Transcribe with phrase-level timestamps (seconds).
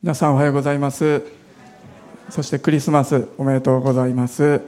[0.00, 1.24] 皆さんおはようございます。
[2.30, 4.60] そしてクリスマスおめでとうございます。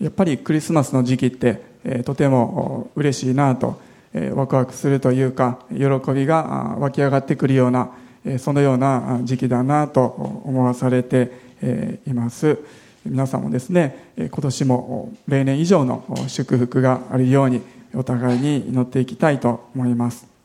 [0.00, 3.80] やっぱりクリスマスの時期って、えー、とても嬉しいなと、
[4.14, 7.90] えー、ワクワクするというか喜びが湧き上がってくるような、
[8.24, 10.04] えー、そのような時期だなと
[10.44, 11.32] 思わされて、
[11.62, 12.60] えー、います。
[13.04, 17.60] 皆さんもですね今年も例年以上の祝福があるように
[17.92, 20.35] お互いに祈っていきたいと思います。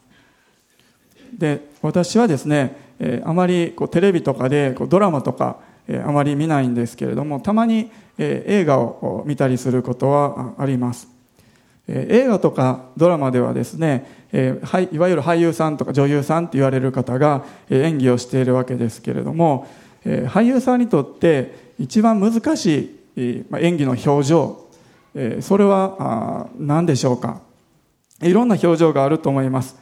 [1.38, 5.58] で私はですね、えあまりこうテレビとかでこうドラマとか、
[5.88, 11.08] えあまり見ないんですけれどもたまに、え映画を見たりすることはあります、
[11.88, 19.68] え映画とかドラマではですね、えはい、いわゆる俳優さんとか女優さんと言われる方が、え演技をしているわけですけれども、
[20.06, 24.68] え俳優さんにとって一番難しい、ま演技の表情、
[25.16, 27.42] えそれはあ何でしょうか。
[28.22, 29.76] いろんな表情があると思います。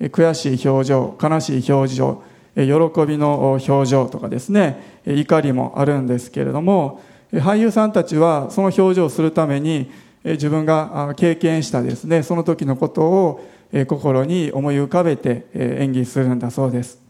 [0.00, 2.22] 悔しい表情悲しい表情
[2.56, 2.62] 喜
[3.06, 9.90] びの表情とかですね怒りもあるんですけれども俳優さんたちはその表情をするために
[10.24, 13.44] 自分が経験したですねその時のことを
[13.88, 17.00] 心に思い浮かべて演技するんだそうです。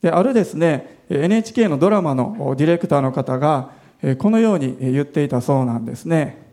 [0.00, 3.70] であるですね NHK のドラマのディレクターの方が
[4.18, 6.46] このように言っていたそうなんですね。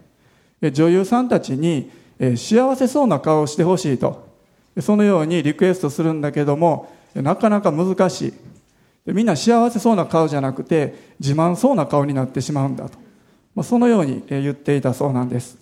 [0.62, 1.90] 女優さんたちに
[2.36, 4.33] 幸せそうな顔をしてほしいと
[4.80, 8.34] そのようにリクエストするんだけどもなかなか難しい。
[9.12, 12.98] みんな幸せそうな顔じゃなくて自慢そうな顔になってしまうんだと、
[13.54, 15.58] まあ、そのように言っていたそうなんです。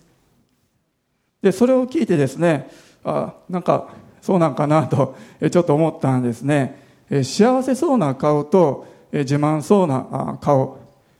[1.42, 2.70] でそれを聞いてですね
[3.04, 3.88] あなんか
[4.20, 5.16] そうなんかなと
[5.50, 6.80] ちょっと思ったんですね。
[7.24, 10.66] 幸せそうな顔と自慢そうな顔。
[10.66, 10.78] こ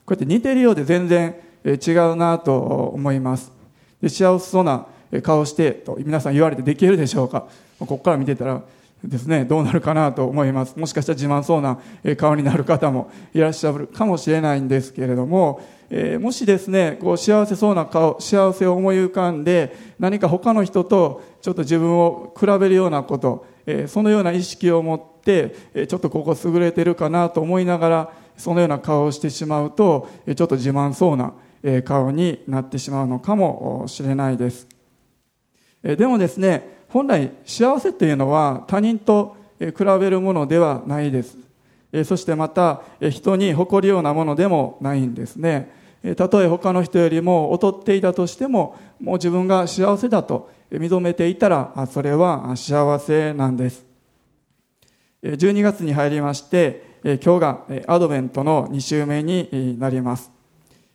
[0.09, 1.35] うやって似てるようで全然
[1.65, 3.53] 違うなと思います。
[4.01, 4.87] で幸せそうな
[5.21, 7.47] 顔してと皆さん言われてできるでしょうか？
[7.79, 8.63] ここから見てたら
[9.05, 10.79] ですねどうなるかなと思います。
[10.79, 11.79] もしかしたら自慢そうな
[12.17, 25.55] 顔になる方もいらっしゃるかもしれないんですけれども、え、もしですねこう幸せそうな顔幸せを思い浮かんで何か他の人とちょっと自分を比べるようなこと、え、そのような意識を持って
[25.89, 31.35] ちょっとここ優れてるかなと思いながらそのような顔をしてしまうとちょっと自慢そうな
[31.85, 34.69] 顔になってしまうのかもしれないです。
[35.83, 41.39] でもですね本来幸せというのは他人と比べるものではないです。
[42.05, 45.71] そしてまた人に誇るようなものでもないんですね。
[46.17, 53.87] たとえ他の人よりも劣っていたとしてももう自分が幸せだと認めていたらそれは幸せなんです。
[55.23, 60.31] 12月に入りまして今日がアドベントの2週目になります。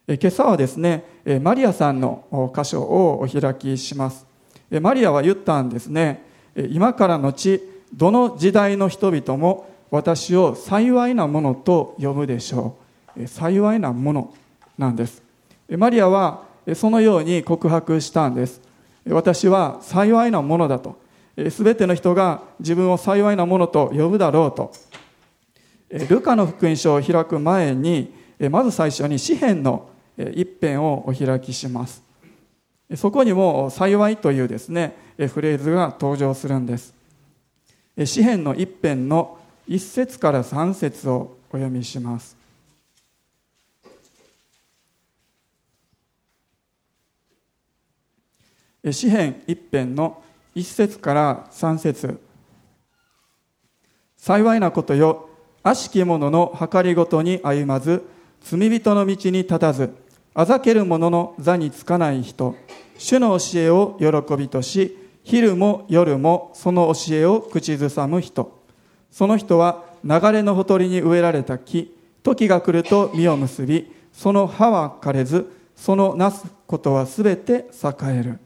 [0.07, 1.05] 今朝はですね
[1.41, 4.26] マリアさんの箇所をお開きします。
[4.69, 6.23] マリアは言ったんですね。
[6.55, 7.61] 今からのち
[7.93, 12.75] どの時代の人々も私を幸いなものと呼ぶでしょ
[13.15, 13.27] う。
[13.27, 14.33] 幸いなもの
[14.77, 15.23] なんです。
[15.69, 16.43] マリアは
[16.75, 18.61] そのように告白したんです。
[19.07, 20.97] 私は幸いなものだと。
[21.37, 24.73] 全ての人が自分を幸いなものと呼ぶだろうと。
[26.09, 28.13] ルカの福音書を開く前に
[28.51, 32.06] まず最初に詩篇の一編をお開きします。
[32.95, 36.93] そこにも幸いというですね、フレーズが登場するんです。
[38.05, 39.37] 詩篇の一編の
[39.67, 42.37] 一節から三節をお読みします。
[48.89, 50.23] 詩篇一編の
[50.55, 52.19] 一節から三節
[54.15, 55.29] 幸いなことよ、
[55.61, 58.07] 悪しき者の計りごとに歩まず、
[58.41, 59.93] 罪人の道に立たず、
[60.39, 62.55] あざける者の座につかない人、
[62.99, 68.55] 主の教えを喜びとし、昼も夜もその教えを口ずさむ人。
[69.09, 78.37] その人は流れのほとりに植えられた木、時が来ると実を結び、その葉は枯れず、そのなすことはすべて栄え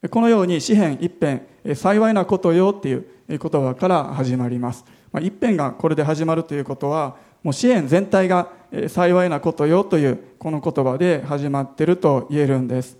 [0.00, 0.10] る。
[0.10, 4.84] このように詩篇一編、幸いなことよっていう言葉から始まります。
[5.20, 8.48] 一編がこれで始まるということは、もう支援全体が
[8.88, 12.96] 幸いなことよというこの言葉で始まっていると言えるんです。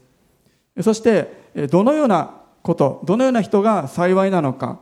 [0.81, 4.81] そしてどのようなことどのような人が幸いなのか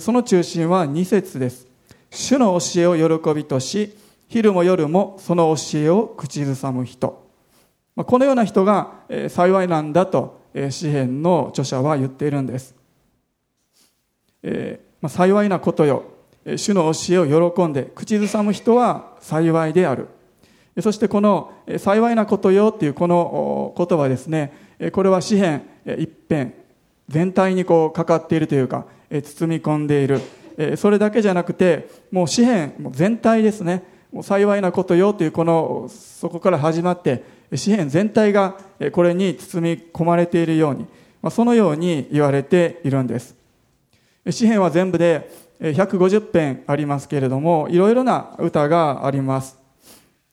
[0.00, 1.68] その中心は2節です。
[2.10, 3.96] 主の教えを喜びとし
[4.28, 7.24] 昼も夜もその教えを口ずさむ人。
[7.96, 8.92] このような人が
[9.28, 10.40] 幸いなんだと
[10.70, 12.74] 詩篇の著者は言っているんです、
[14.42, 16.13] えー、幸いなことよ。
[16.56, 20.08] 主の教えを喜んで口ずさむ人は幸いである。
[20.80, 24.52] そしてこの幸いなことよっていうこの言葉ですね
[24.92, 25.62] これは詩篇
[25.98, 26.50] 一辺
[27.08, 30.20] 全体にこうかかっているというか包み込んでいる。
[30.76, 33.82] それだけじゃなくてもう詩篇全体ですね。
[34.22, 37.24] 幸いなことよというこのそこから始まって
[37.54, 38.56] 詩篇全体が
[38.92, 40.86] これに包み込まれているように
[41.30, 43.34] そのように言われているんです。
[44.30, 45.30] 詩篇は全部で
[45.72, 49.58] 150編ありますけれどもいろいろな歌があります。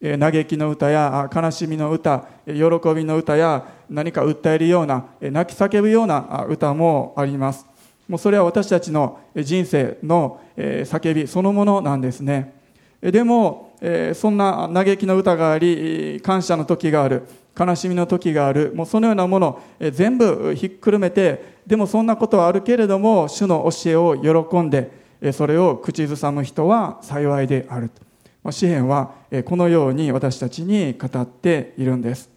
[0.02, 2.54] 嘆きの歌や悲しみの歌喜
[2.96, 7.66] びの歌や何か訴えるような泣き叫ぶような歌もあります。
[8.10, 12.54] もうそれは私たちの人生の叫びそのものなんですね。
[13.00, 13.78] でも
[14.14, 17.24] そんな嘆きの歌があり感謝の時がある
[17.58, 19.62] 悲しみの時があるもうそのようなもの
[19.92, 25.01] 全部ひっくるめてでもそんなことはあるけれども主の教えを喜んで
[25.34, 27.92] それを口ずさむ人は幸いである
[28.50, 29.12] 詩篇は
[29.46, 32.30] このように私たちに語っているんです。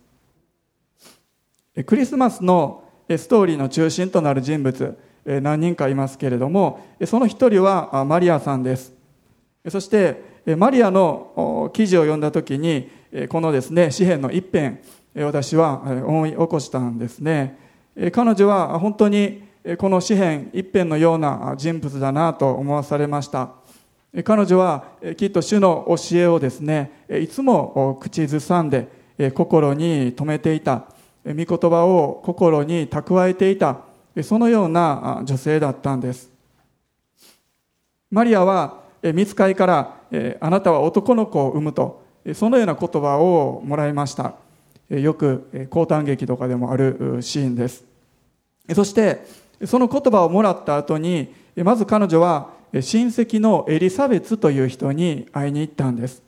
[1.87, 8.93] クリスマスのストーリーの中心となる人物何人かいますけれどもその一人はマリアさんです。
[9.69, 12.91] そしてマリアの記事を読んだ時に
[13.31, 14.81] このですね詩篇の一編
[15.15, 17.59] 私は思い起こしたんですね。
[18.13, 19.43] 彼女は本当に
[19.79, 23.51] この詩篇一編のような人物だなと思わされました。
[24.23, 24.85] 彼女は
[25.17, 28.87] きっと主の教えをですねいつも口ずさんで
[29.35, 30.85] 心に留めていた。
[31.25, 33.79] 御言葉を心に蓄えていた。
[34.23, 36.31] そのような女性だったんです。
[38.11, 39.97] マリアは見つかいから
[40.41, 44.35] あなたは男の子を産むとそのような言葉をもらいました。
[44.91, 47.83] よく交誕劇とかでもあるシーンです。
[48.75, 56.23] そしてその言葉をもらった後にまず彼女は親戚のエリザベツという人に会いに行ったんです。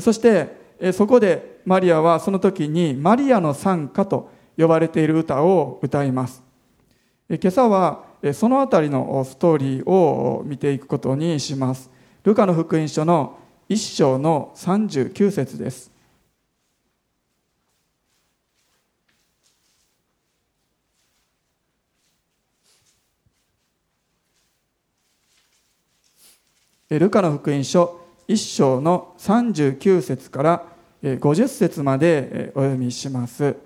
[0.00, 0.56] そして
[0.92, 6.42] そこでマリアはその時にマリアの賛歌と呼ばれている歌を歌います。
[7.28, 11.90] 今朝はそのあたりのストーリーを見ていくことにします。
[12.22, 13.38] ルカの福音書の
[13.68, 15.90] 1章の39節です。
[26.90, 30.64] ルカの福音書1章の39節から
[31.02, 33.56] 50節までお読みします。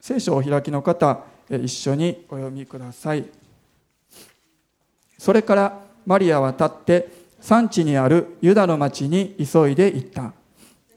[0.00, 3.26] 聖書をお開きの方一緒にお読みください。
[5.18, 7.08] それからマリアは立って
[7.38, 10.32] 産地にあるユダの町に急いで行った。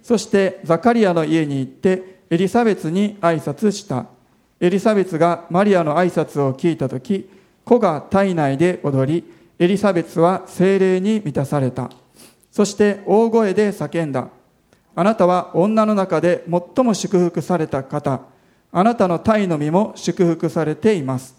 [0.01, 4.05] そしてザカリアの家に行ってエリザベツに挨拶した。
[4.61, 7.29] エリザベツがマリアの挨拶を聞いた時
[7.65, 11.89] 子が体内で踊りエリザベツは精霊に満たされた。
[12.51, 14.29] そして大声で叫んだ。
[14.95, 18.21] あなたは女の中で最も祝福された方。
[18.71, 21.35] あなたの体の身も祝福されています。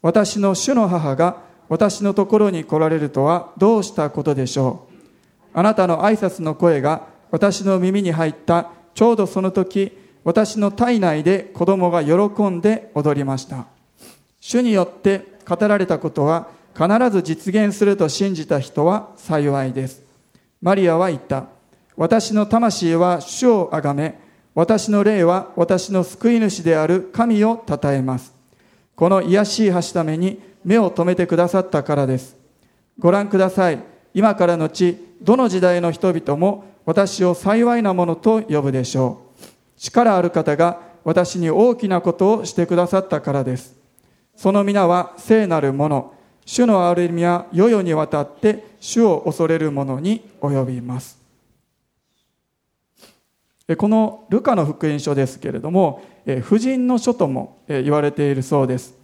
[0.00, 4.92] 私の主の母が私のところに来られるとはどうしたことでしょう。
[5.54, 13.66] あなたの挨拶の声が私の耳に入ったちょうどその時、私の体内で子供が喜んで踊りました。
[14.40, 20.02] 主によって語られたことは必ず実現すると信じた人は幸いです。
[20.60, 21.46] マリアは言った。
[21.96, 24.18] 私の魂は主をあがめ、
[24.54, 28.32] 私の霊は私の救い主である神を称えます。
[28.94, 32.36] この癒しい橋ために目を留めてくださったからです。
[32.98, 33.82] ご覧ください。
[34.14, 39.42] 今からのち、どの時代の人々も私を幸いなものと呼ぶでしょう。
[39.78, 43.74] 力ある方が私に大きなことをしてくださったからです。
[44.36, 51.18] その皆は聖なるもの、主の歩みは世々にわたって主を恐れる者に及びます。
[53.76, 56.02] このルカの福音書ですけれども、
[56.42, 59.02] 婦人の書とも言われているそうです。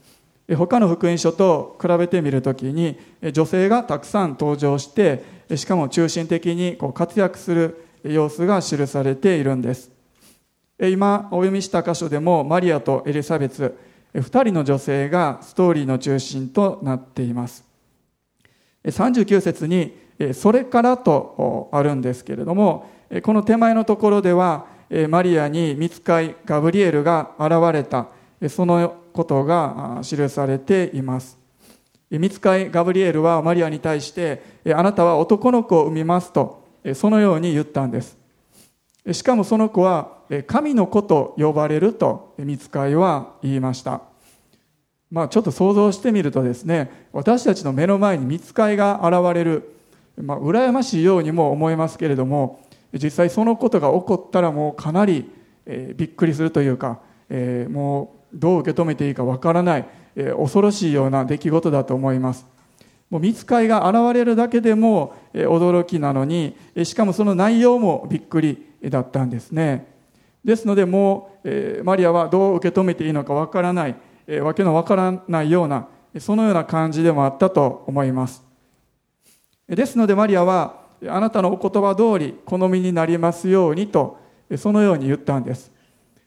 [0.57, 2.99] 他の福音書と比べてみるときに
[3.33, 5.23] 女性がたくさん登場して
[5.57, 9.91] しかも中心的にこう活躍する様子が記されているんです
[10.81, 13.77] 今お読みした箇所でもマリアとエリザベツ
[14.15, 17.65] 2人の女性がストーリーの中心となっています。
[18.85, 19.97] 39節に
[20.35, 22.91] 「それから」とあるんですけれども
[23.23, 24.67] この手前のところでは
[25.09, 28.09] マリアに見つかいガブリエルが現れた。
[28.49, 31.37] そのことが記されています。
[32.09, 36.63] 見つかいガブリエルはマリアに対してあなたは男の子を産みますと
[36.95, 38.17] そのように言ったんです。
[39.11, 44.03] しかもその子は神の子と呼ばれると見つかいは言いました。
[45.11, 49.75] まあちょっと想像してみるとですね、私たちの目の前に見つかいが現れる、
[50.21, 52.61] まあ羨ましいようにも思えますけれども、
[52.93, 55.31] 実際そのことが起こったらもうかなり、
[55.67, 62.47] えー、びっくりするというか、えー、もうどう受け止めていいかわからない、えー、恐ろしいような出来事だと思います。
[63.11, 66.55] もう見つかいが現れるだけでも驚きなのに
[66.85, 69.87] しかもその内容もびっくりだったんですね
[70.45, 73.97] ですのでもうマリアはどう受け止めていいのかわからない
[74.41, 78.43] わけのわからないようなそのような感じでもあったと思います。
[79.69, 84.19] ですのでマリアはあなたのお言葉通り好みになりますようにと
[84.57, 85.71] そのように言ったんです、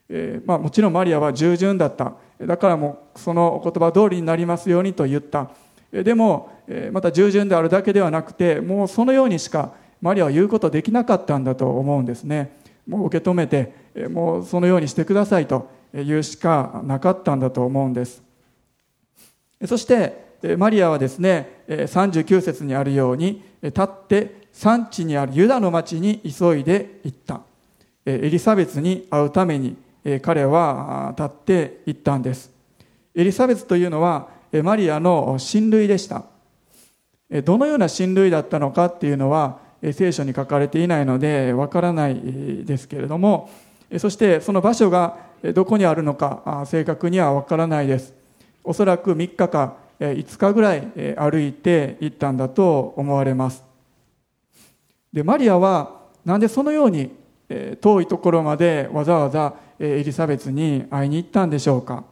[0.07, 2.13] えまあ、もちろんマリアは従順だった。
[2.39, 5.51] だからもうそのお言葉通りになりますようにと言った。
[5.91, 6.49] でも
[6.91, 12.55] また従順であるだけではなくてもうそのようにしかマリアは言うことできなかったんだと思うんですね。
[12.87, 13.73] もう受け止めて
[14.09, 18.21] もうそのようにしてくださいと言うしかなかったんだと思うんです。
[19.65, 27.41] そしてマリアはですね39節にあるように立って産地にあるユダの町に急いで行った。
[28.05, 29.77] エリザベスに会うために
[30.21, 32.49] 彼は立って行ったんです。
[33.13, 34.29] エリザベスというのは
[34.63, 36.23] マリアの親類でした。
[37.45, 39.59] どのような親類だったのかっていうのは
[39.93, 42.19] 聖書に書かれていないのでわからない
[42.65, 43.49] ですけれども
[43.97, 45.17] そしてその場所が
[45.53, 48.13] どこにあるのか正確にはわからないです。
[48.63, 53.63] おそらく3日か5日ぐらい歩いて行ったんだと思われます。
[55.11, 57.11] でマリアはなんでそのように
[57.81, 62.05] 遠いところまでわざわざエリザベスに会いに行ったんでしょうか。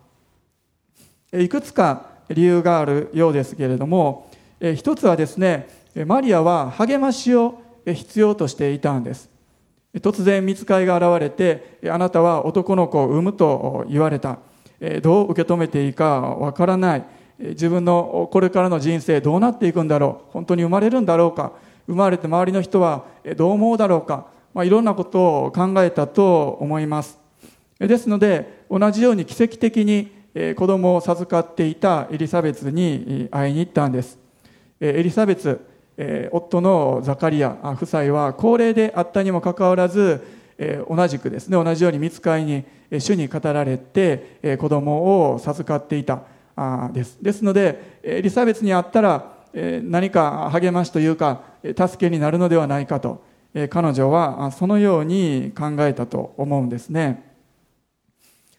[1.32, 4.30] いくつか理由があるようですけれども
[4.76, 5.70] 一つはですね
[6.06, 9.30] マリアは励ましを必要としていたんです。
[10.02, 14.40] 突然見つかいが現れてあなたは男の子を産むと言われた。
[15.02, 17.06] どう受け止めていいかわからない。
[17.40, 20.32] 自分のこれからの人生どうなっていくんだろう。
[20.32, 21.54] 本当に生まれるんだろうか。
[21.88, 23.06] 生まれて周りの人は
[23.38, 24.28] どう思うだろうか。
[24.54, 27.20] まあ、いろんなことを考えたと思います。
[27.80, 30.12] ですので同じように奇跡的に
[30.56, 34.20] 子供を授かっていたエリザベスに会いに行ったんです。
[34.80, 35.60] エリザベツ
[36.00, 40.26] ス夫のザカリア夫妻は高齢であったにもかかわらず
[40.58, 42.64] え同じくですね同じように見つかいに
[43.00, 46.24] 主に語られてえ子供を授かっていた
[46.56, 57.30] あですですのでエリザベスに会ったらえ何か励ましというか助けになるのではないかとえ彼女はそのように考えたと思うんですね。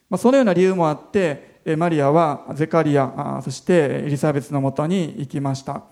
[0.09, 5.85] まそのような理由もあって、マリアはゼカリア、そしてエリザベスのもとに行きました。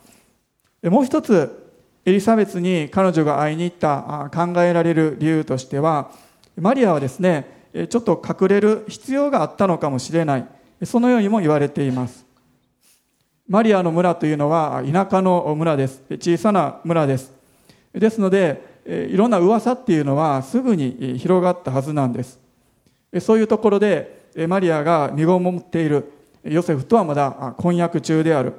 [0.83, 1.71] もう一つ、
[2.05, 6.11] エリザベスに彼女が会いに行った考えられる理由としては、
[6.57, 10.47] マリアはですね、ちょっと隠れる必要があったのかもしれない。
[10.85, 12.25] そのようにも言われています。
[13.49, 16.03] マリアの村というのは田舎の村です。
[16.11, 17.33] 小さな村です。
[17.93, 22.41] ですので、いろんな噂っていうのはすぐに広がったはずなんです
[23.21, 26.11] そういうところでマリアが身ごもっている
[26.43, 28.55] ヨセフとはまだ婚約中である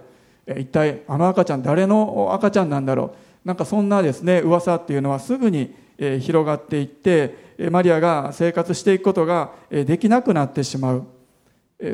[0.58, 3.16] 一体あの赤ちゃん誰の赤ちゃんなんだろ
[3.46, 3.48] う？
[3.48, 11.06] なんかそんなですね噂っていうのはすぐに広がっていってマリアが生活していくことができなくなってしまう。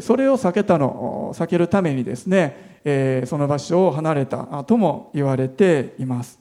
[0.01, 6.39] それを避けたの避けるためにですねその場所を離れたとも言われています。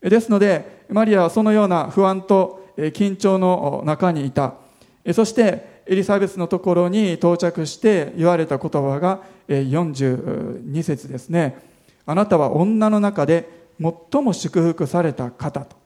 [0.00, 4.54] ですので、マリアはそのような不安と緊張の中にいた。
[5.12, 11.58] そして、エリザベスのところに到着して言われた言葉が42節ですね。
[12.06, 15.76] あなたは女の中で最も祝福された方と。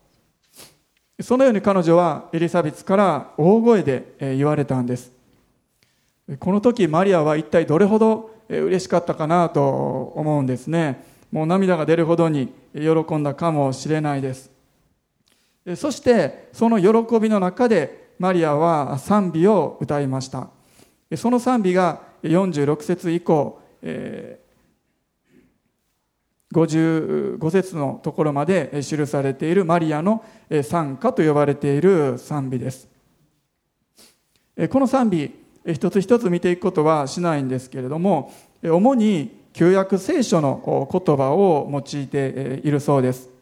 [1.23, 5.11] そのように彼女はエリザベスから大声で言われたんです。
[6.39, 11.03] この時マリアは一体どれほど嬉しかったかなと思うんですね。
[11.35, 14.53] もう涙が出るほどに喜んだかもしれないです
[15.75, 20.49] そしてその喜びの中でマリアは賛美を歌いました
[21.17, 30.25] その賛美が46節以降、えー、55節のところまで記されているマリアの
[30.63, 32.89] 賛歌と呼ばれている賛美です
[34.71, 35.35] この賛美
[35.67, 43.34] 一つ一つ見ていくことはしないんですけれども主に旧約聖書の言葉を用いているそうです。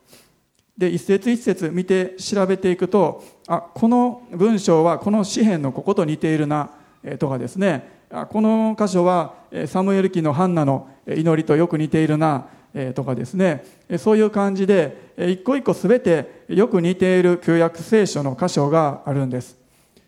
[0.76, 6.70] で、一節一節見て調べていくと、あ、この文章はこの詩篇のここと似ているな、
[7.18, 9.34] とかですね、この箇所は
[9.66, 12.46] サムエル記のハンナの祈りとよく似ているな、
[12.94, 13.64] とかですね、
[13.98, 19.58] そういう感じで、一個一個すべてよく似ている旧約聖書の箇所があるんです。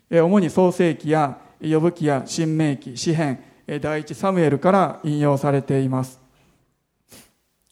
[0.09, 3.39] 主に創世記や呼ぶ記や新明記、詩篇、
[3.81, 6.24] 第一サムエルから引用されています。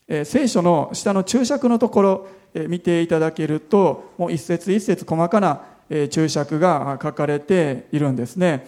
[0.08, 2.28] え聖書の下の注釈のところ
[2.68, 5.62] 見ていただけると、もう一節一節細かな
[6.10, 8.66] 注釈が書かれているんですね。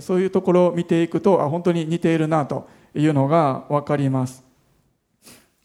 [0.00, 4.48] そういうところを見ていくと、あ本当に似ているなというのがわかります。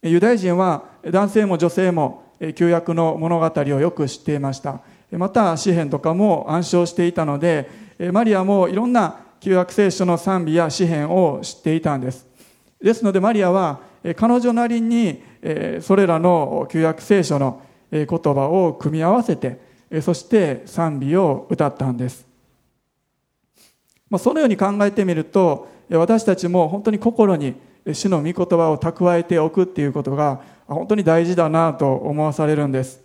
[0.03, 2.23] ユダヤ人は男性も女性も
[2.55, 7.69] 旧約の物語をよく知っていましたまた詩篇とかも暗唱していたので
[8.11, 12.27] マリアもいろんな旧約聖書の賛美や詩篇を知っていたんです
[12.81, 13.79] ですのでマリアは
[14.15, 15.22] 彼女なりに
[15.81, 19.60] それらの旧約聖書の言葉を組み合わせて
[20.01, 22.25] そして賛美を歌ったんです。
[24.17, 27.55] そのように考えてみると私たちも本当に心に
[27.93, 33.01] 主の御言葉を蓄えておくっていうことが本当に大事だなと思わされるんです。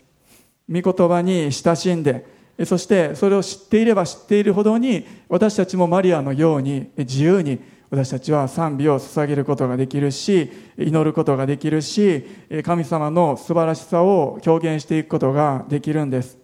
[0.71, 2.27] 御言葉に親しんで
[2.65, 12.25] そしてそれを知っていれば知っているほどに私たちもマリアのように自由に私たちは賛美を捧げることができるし祈ることができるし
[12.63, 16.39] 神様の素晴らしさを表現していくことができるんです。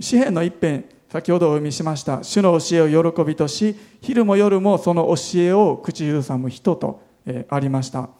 [0.00, 2.22] 詩篇の一編先ほどお読みしました。
[2.22, 7.00] 主の教えを喜びとし昼も夜もその教えを口ずさむ人と
[7.48, 8.10] ありました、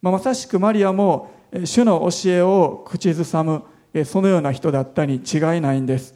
[0.00, 1.30] まあ、まさしくマリアも
[1.64, 3.62] 主の教えを口ずさむ
[4.04, 6.14] そのような人だったに違いないんです。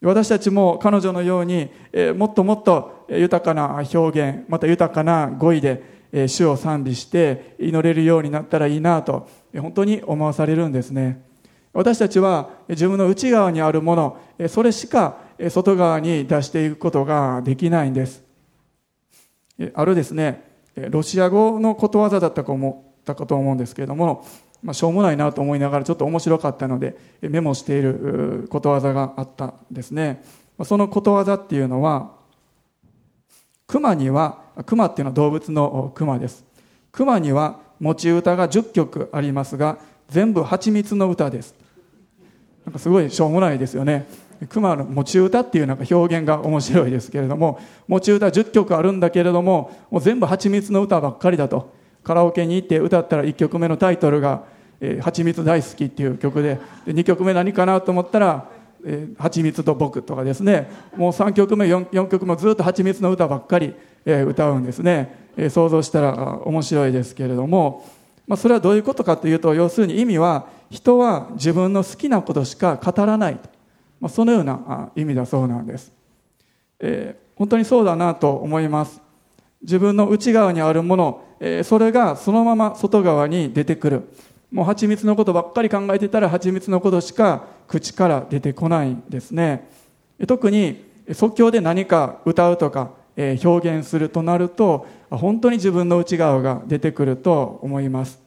[0.00, 1.70] 私たちも彼女のように
[2.16, 5.94] もっともっと豊かな表現また豊かな語彙で
[6.28, 11.22] 主を賛美して祈れるようになったらいいなと本当に思わされるんですね。
[11.72, 14.18] 私たちは自分の内側にあるもの
[14.48, 15.18] それしか
[15.50, 18.22] 外側に出していくことができないんです。
[19.74, 20.44] あるですね
[20.90, 24.24] ロシア語のことわざだったか思ったかと思うんですけれども、
[24.62, 30.22] まあ、しょうもないなと思いながらちょっと面白かったのでメモしていることわざがあったんですね。
[30.64, 32.13] そのことわざっていうのは
[33.74, 36.44] 熊には熊っていうのは動物の熊です。
[36.92, 39.78] 熊には持ち歌が10曲ありますが
[40.08, 41.56] 全部蜂蜜の歌です。
[42.64, 44.06] なんかすごいしょうもないですよね。
[44.48, 51.74] 熊の持ち歌っていうなんか表現が面白いですけれども持ち歌10曲あるんだけれどももう全部蜂蜜の歌ばっかりだと。
[52.04, 54.44] カラオケに行って歌ったら1曲目のタイトルが
[54.80, 58.46] 「え、蜂蜜大好き」っていう曲でで2曲目何かなと思ったら
[58.84, 67.84] 「えー、蜂蜜と僕」とかですねもう3曲目 4, 4曲もずっと蜂蜜の歌ばっかり、えー、歌うんですね、えー、想像したら面白いですけれども、
[68.26, 73.48] まあ、それはどういうことかというと要するに意味は人は自分の好きなことしか語らないと。
[74.00, 75.90] まあ、そのような意味だそうなんです、
[76.78, 79.00] えー、本当にそうだなと思います。
[79.62, 84.02] 自分の内側にあるもの、えー、それがそのまま外側に出てくる。
[84.52, 89.68] もう蜂蜜のことばっかり考えてたら蜂蜜のことしか口から出てこないんですね。
[90.26, 98.20] 特に即興で何か歌うとか、えー、表現するとなると本当に自分の内側が出てくると思います。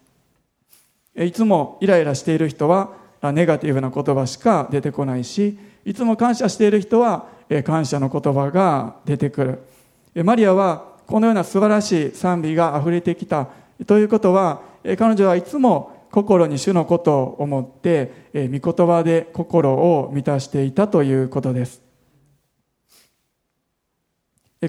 [1.16, 7.26] いつもイライラしている人はネガティブな言葉しか出てこないしいつも感謝している人は
[7.64, 9.44] 感謝の言葉が出てく
[10.14, 10.24] る。
[10.24, 13.48] マリアはこのような素晴らしい賛美が溢れてきた
[13.86, 14.62] ということは
[14.98, 21.80] 彼女はいつも心に主のことを思ってえ御言葉で心を満たしていたということです。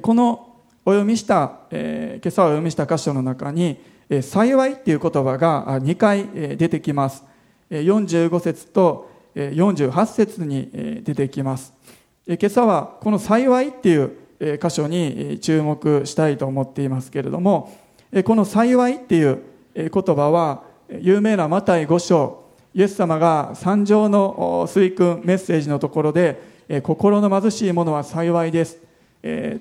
[0.02, 3.80] このお読みした、え今朝お読みした箇所の中に
[4.11, 7.24] 「え幸い」っていう言葉が2回出てきます。
[7.70, 11.72] 45節と48節に出てきます。
[12.26, 17.72] 今朝はこの「幸い」っていう箇所に注目したいと思っていますけれども
[18.26, 19.40] この「幸い」っていう
[19.74, 26.40] 言葉は有名なマタイ5章イエス様が三条の水訓メッセージのところで
[26.83, 28.77] 心の貧しい者は幸いです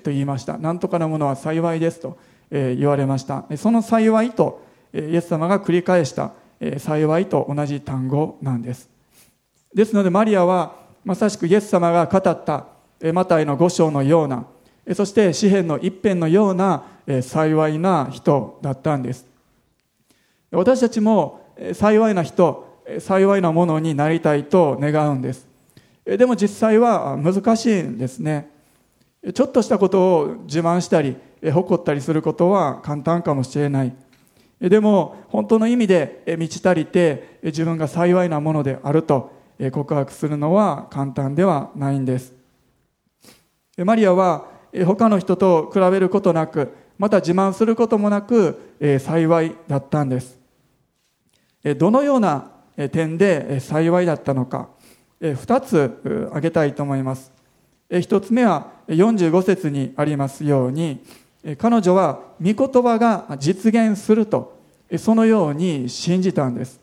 [0.02, 0.56] と言いました。
[0.56, 2.18] 何とかなものは幸いですと
[2.50, 3.44] 言われました。
[3.56, 4.62] その幸いと
[4.94, 6.32] イエス様が繰り返した
[6.78, 8.88] 幸いと同じ単語なんです。
[9.74, 12.66] ですのでマリアはまさしくイエス様が語った
[13.12, 14.46] マタイの五章のような
[14.94, 16.84] そして詩篇の一辺のような
[17.20, 19.26] 幸いな人だったんです。
[20.50, 21.40] 私たちも
[21.72, 22.66] 幸いな人
[23.00, 25.46] 幸いなものになりたいと願うんです。
[26.04, 28.50] でも実際は難しいんですね。
[29.34, 31.16] ちょっとしたことを自慢したり
[31.52, 33.94] 誇ったりすることは簡単かもしれない。
[34.60, 39.32] でも本当の意味で満ち足りて自分が幸いなものであると
[39.72, 42.32] 告白するのは簡単ではないんです。
[43.76, 44.46] マリアは
[44.86, 48.58] 他の人と比べることなくまた自慢することもなく
[48.98, 50.37] 幸いだったんです。
[51.78, 52.50] どのような
[52.92, 54.68] 点で幸いだったのか
[55.20, 57.32] 2つ挙げたいと思います。
[57.90, 61.00] 1つ目は45節にありますように
[61.58, 64.58] 彼女は御言葉が実現すると
[64.98, 66.80] そのように信じたんです。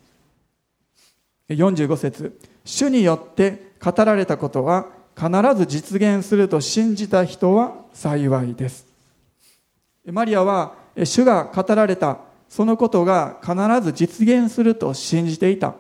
[1.49, 8.85] 45節主によって語られたことは必ず実現すると信じた人は幸いです。
[10.07, 12.19] マリアは主が語られた
[12.55, 15.75] そのことが必ず実現すると信じていた。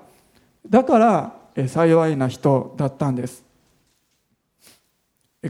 [0.69, 1.33] だから
[1.69, 3.45] 幸いな人だったんです。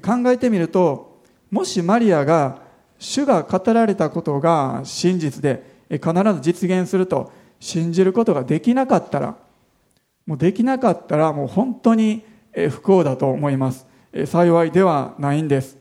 [0.04, 2.62] 考えてみるともしマリアが
[3.00, 9.36] 主が語られたことが真実で必ず実現すると信じることができなかったら
[10.28, 13.88] もうできなかったらもう本当に不幸だと思います。
[14.28, 15.76] 幸いではないんです。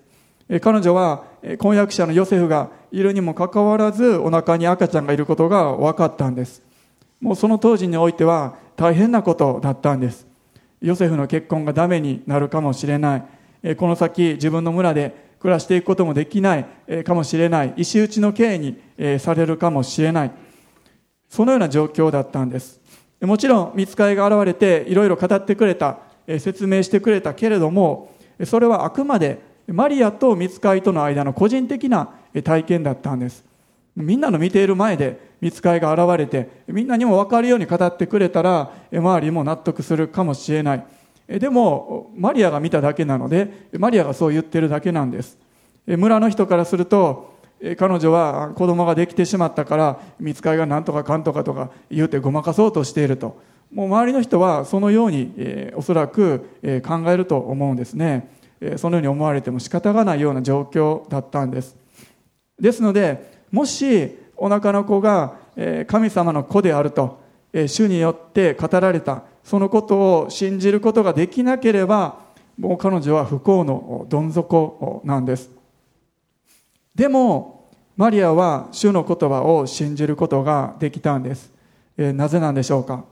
[0.63, 1.25] 彼女は
[1.59, 6.63] 婚約者のヨセフがいるにもかかわらずお腹に赤ちゃんがいることが分かったんです。
[7.21, 10.27] もうその当時においては大変なことだったんです。
[10.81, 13.19] ヨセフの結婚がダメになるかもしれな
[13.63, 13.77] い。
[13.77, 16.67] この先自分の村で暮らしていくこともできない。
[17.05, 17.75] かもしれない。
[17.77, 18.79] 石打ちの刑に
[19.19, 20.31] されるかもしれない。
[21.29, 22.81] そのような状況だったんです。
[23.21, 25.99] もちろん見つかりが現れていろいろ語ってくれた。
[26.39, 28.11] 説明してくれたけれども
[28.45, 32.11] それはあくまでマリアと見つかりとの間の個人的な
[32.43, 33.45] 体験だったんです。
[33.97, 40.87] みんなの見ている前で見つかりが現れてみんなにも分かるように語ってくれたら周りも納得するかもしれない。
[41.29, 45.39] でもマリアが見ただけなのでマリアがそう言ってるだけなんです。
[45.87, 47.35] 村の人からすると
[47.79, 53.41] 彼女は子供ができてしまったから見つかりが何とかかんとかとか言うてごまかそうとしていると。
[53.73, 58.29] もう周りの人はそのように、え、おそらく、え、考えると思うんですね、
[58.77, 61.77] そのように思われても仕方がないような状況だったんです。
[62.61, 65.37] ですのでもしお腹の子が
[65.87, 67.21] 神様の子であると
[67.67, 72.19] 主によって語られたそのことを信じることができなければ
[72.59, 75.51] もう彼女は不幸のどん底なんです。
[76.95, 81.53] でもマリアは主の言葉を信じることができたんです。
[81.97, 83.05] なぜなんでしょうか。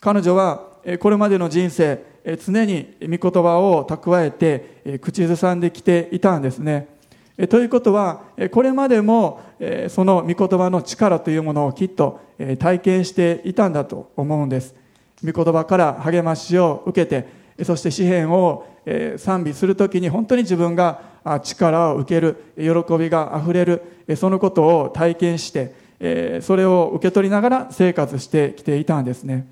[0.00, 0.68] 彼女は
[1.00, 2.13] これまでの人生
[2.44, 6.88] 常に御言葉を蓄えて口ずさんできていたんですね
[7.50, 9.40] ということは、これまでも
[9.88, 12.20] その御言葉の力というものをきっと
[12.58, 14.74] 体験していたんだと思うんです。
[15.24, 17.26] 御言葉から励ましを受けて、
[17.64, 18.66] そして詩篇を
[19.16, 21.00] 賛美するときに本当に自分が
[21.42, 23.82] 力を受ける、喜びがあふれる、
[24.16, 29.46] そのことを体験して、それを受け取りながら生活してきていたんですね。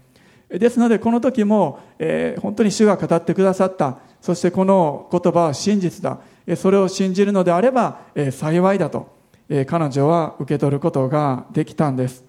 [0.58, 6.18] ですので、この時もえ本当に主が語ってくださった、そしてこの言葉は真実だ。
[6.56, 9.08] それを信じるのであればえ幸いだと。
[9.48, 12.24] え彼女は受け取ることができたんです。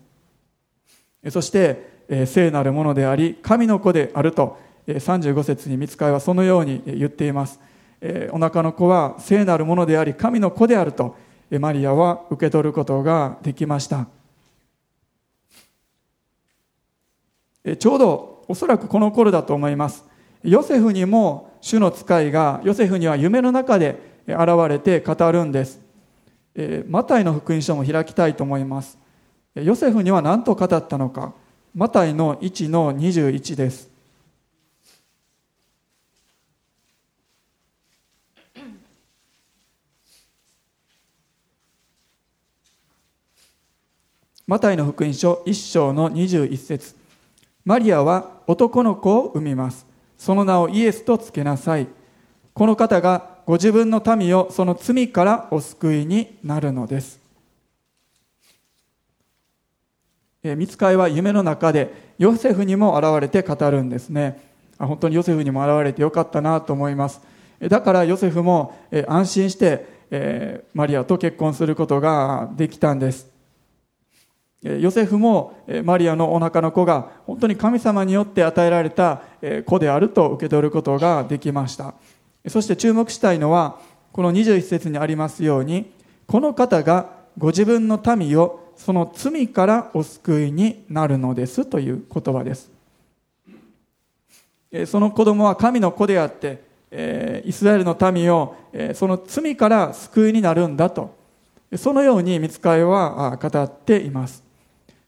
[1.29, 4.57] そしてえ聖なるものであり神の子であると。
[4.85, 7.59] え35節に見つかいはそのように言っています。
[8.01, 11.15] えお腹の子は聖なるものであり神の子であると。
[11.59, 14.07] マリアは受け取ることができました。
[17.79, 20.05] ちょうどおそらくこの頃だと思います。
[20.43, 23.97] ヨセフにも主の使いがヨセフには夢の中で
[24.27, 25.79] 現れて語るんです、
[26.89, 28.97] マタイの福音書も開きたいと思います。
[29.55, 31.33] ヨセフには何と語ったのか。
[31.73, 33.89] マタイの1の21です。
[44.45, 47.02] マタイの福音書1章の21節。
[47.65, 49.85] マリアは男の子を産みます
[50.23, 51.87] その名をイエスとつけなさい。
[52.53, 57.19] この方がご自分の民をその罪からお救いになるのです。
[60.43, 64.39] え見つかいは夢の中でヨセフにも現れて語るんですね。
[64.77, 67.19] あ本当にヨセフにも現れてよかったなと思います。
[67.59, 68.77] だからヨセフも
[69.09, 73.32] 安心してマリアと結婚することができたんです。
[74.63, 79.21] ヨセフもマリアのお腹の子が本当に神様によって与えられた
[79.65, 81.93] 子であると受け取ることができました。
[82.47, 83.79] そして注目したいのは
[84.13, 85.91] この21節にありますように
[86.27, 92.71] この方がご自分の民をその罪からお救いになるのですという言葉です。
[94.85, 96.63] その子供は神の子であって
[97.45, 98.55] イスラエルの民を
[98.93, 101.21] その罪から救いになるんだと。
[101.75, 104.42] そのように見つかいは語っています。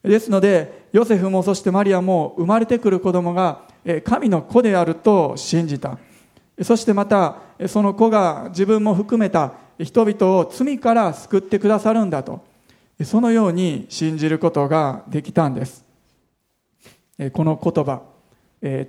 [0.08, 3.62] ですので、ヨセフもそしてマリアも生まれてくる子供が
[4.04, 5.98] 神の子であると信じた。
[6.62, 7.38] そしてまた、
[7.68, 12.46] その子が自分も含めた人々を罪から救ってくださるんだと。
[13.04, 15.84] そのように信じることができたんです。
[17.34, 18.04] この言葉、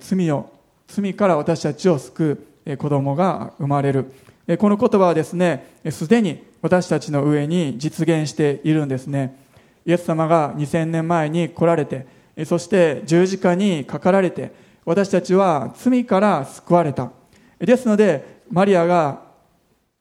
[0.00, 0.50] 罪を、
[0.86, 4.12] 罪から私たちを救う子供が生まれる。
[4.58, 9.44] この言葉はですね、すでに私たちの上に実現しているんですね。
[9.86, 12.06] イエス様が2000年前に来られて、
[12.44, 14.52] そして十字架にかかられて、
[14.84, 17.12] 私たちは罪から救われた。
[17.58, 19.22] ですので、マリアが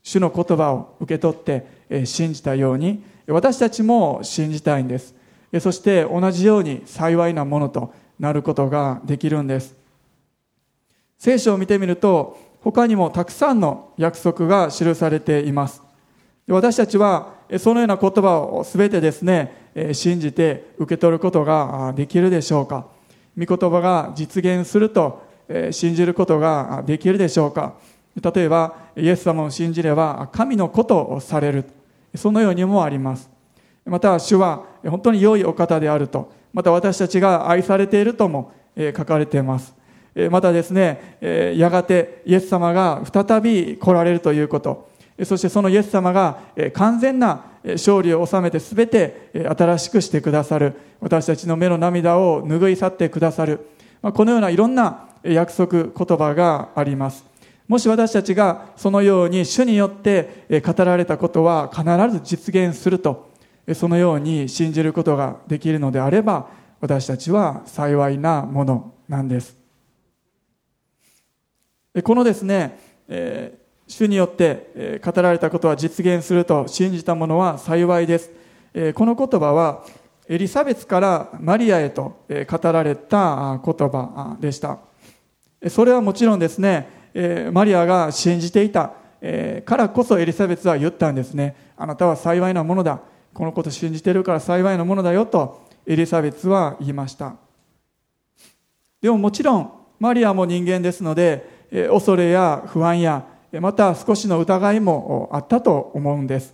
[0.04, 5.16] 主の言葉を受け取って信じたように、私たちも信じたいんです。
[5.60, 9.76] そして同じように幸いなものとなることができるんです。
[11.18, 15.82] 聖書を見てみると他にもたくさんの約束が記されています。
[16.48, 22.88] 私たちはそのような言葉を全てですね信じて受け取ることができるでしょうか？
[23.38, 25.24] 御言葉が実現すると
[25.72, 27.76] 信じることができるでしょうか？
[28.22, 31.66] 例えばイエス様を信じれば神のことをされる。
[32.16, 33.30] そのようにもあります。
[33.86, 36.32] また主は本当に良いお方であると。
[36.54, 39.76] また私たちが愛されているとも書かれています。
[40.32, 41.18] またですね
[41.58, 44.90] やがてイエス様が再び来られるということ。
[45.24, 46.40] そしてそのイエス様が
[46.74, 50.74] 完全な勝利を収めて全て新しくしてくださる。
[51.00, 53.68] 私たちの目の涙を拭い去ってくださる。
[54.02, 57.24] このようないろんな約束言葉があります。
[57.68, 63.32] もし私たちがそのように主によって語られたことは必ず実現すると
[63.74, 66.48] そのように信じることができるのであれば
[66.80, 69.58] 私たちは幸いなものなんです。
[72.04, 78.32] このですね、え主によって語られたことは実現すると信じた者は幸いです。
[78.94, 79.84] この言葉は
[80.28, 84.80] エリザベスからマリアへと語られた言葉でした。
[85.70, 86.88] それはもちろんですね、
[87.54, 88.94] マリアが信じていた
[89.66, 91.56] からこそエリザベスは言ったんですね。
[91.78, 93.00] あなたは幸いなものだ。
[93.34, 97.36] このこと信じてるから幸いなものだよとエリザベスは言いました。
[99.02, 103.26] でももちろんマリアも人間ですので恐れや不安や
[103.60, 106.54] また少しの疑いもあったと思うんです。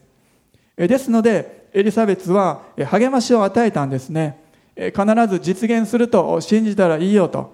[0.78, 4.40] ですので、エリザベスは励ましを与えたんですね。
[4.76, 7.54] 必ず実現すると信じたらいいよと。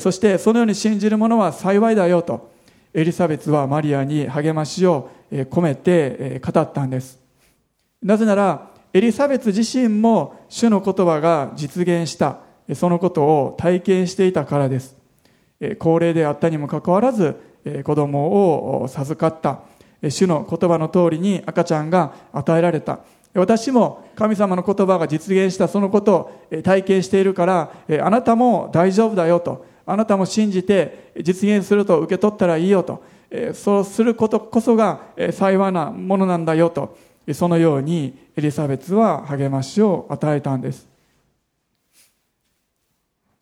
[0.00, 2.50] そしてそのように信じる者は幸いだよと。
[2.92, 7.18] エリザベスはマリアに励ましを込めて語ったんです。
[8.02, 12.38] なぜなら、エリザベス自身も主の言葉が実現した、
[12.74, 14.96] そのことを体験していたからです。
[15.78, 17.36] 高齢であったにもかかわらず、
[17.84, 19.60] 子供を授かった
[20.02, 23.00] 主の言葉の通りに赤ちゃんが与えられた。
[23.34, 26.14] 私も神様の言葉が実現したそのこと
[26.52, 27.72] を体験しているから
[28.02, 29.66] あなたも大丈夫だよと。
[29.86, 33.02] あなたも信じて実現すると受け取ったらいいよと。
[33.52, 35.00] そうすることこそが
[35.32, 36.96] 幸いなものなんだよと。
[37.32, 40.86] そのようにエリザベスは励ましを与えたんです。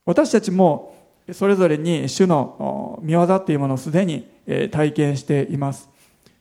[0.07, 0.95] 私たちも
[1.33, 4.27] それぞれに主の見業っていうものをすでに
[4.71, 5.89] 体験しています。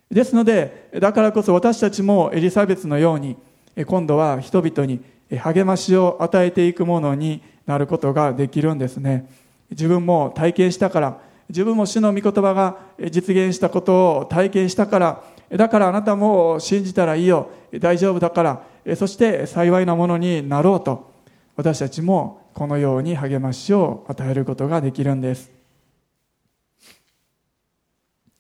[0.09, 3.37] ですのでだからこそ私たちもエリザベスのように
[3.85, 5.01] 今度は人々に
[5.37, 9.29] 励ましを与えていくものになることができるんですね。
[9.69, 12.77] 自分も体験したから自分も主の御言葉が
[13.09, 18.43] 実現したことを体験したからだからあなたも信じたらいいよ大丈夫だか
[18.85, 21.11] らそして幸いなものになろうと
[21.55, 25.60] 私たちもこのように励ましを与えることができるんです。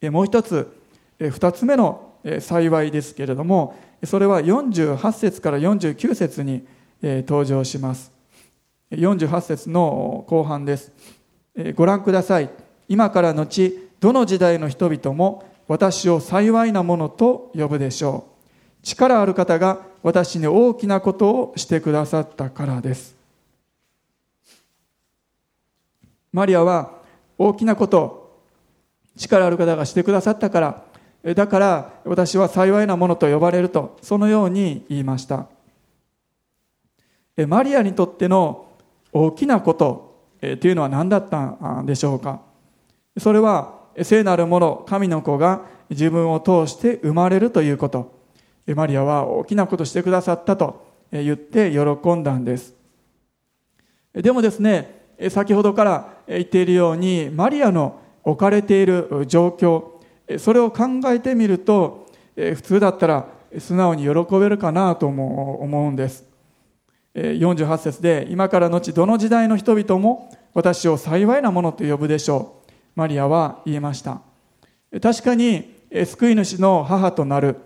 [0.09, 0.75] もう一つ
[1.19, 6.65] 二つ目の幸いですけれどもそれは48節から49節に
[7.01, 8.11] 登場します。
[8.91, 10.91] 48節の後半です。
[11.75, 12.49] ご覧ください。
[12.87, 18.83] 今から後どの時代の人々も私を幸いなものと呼ぶでしょう。
[18.83, 23.15] 力ある方が私に大きなことをしてくださったからです。
[26.33, 26.99] マリアは
[27.37, 28.20] 大きなこと
[29.17, 30.83] 力ある方がしてくださったから
[31.35, 35.47] だから私は幸いなものと呼ばれるとそのように言いました。
[37.47, 38.67] マリアにとっての
[39.13, 42.41] 大きなことというのは何だったんでしょうか。
[43.17, 48.19] それは聖なるもの神の子が自分を通して生まれるということ。
[48.75, 52.73] マリアは大きなことしてくださったと言って喜んだんです。
[54.13, 59.83] でもですね先ほどから言っているようにマリアの置かれている状況。
[60.37, 63.27] それを考えてみると普通だったら
[63.59, 66.25] 素直に喜べるかなと思うんです。
[67.13, 72.71] 48節で今から後どの時代の人々も私を幸いなものと呼ぶでしょう。
[72.95, 74.21] マリアは言いました。
[75.01, 75.73] 確かに
[76.05, 77.57] 救い主の母となる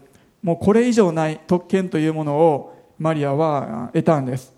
[0.41, 4.53] もうこれ以上ない特権というものをマリアは得たんです。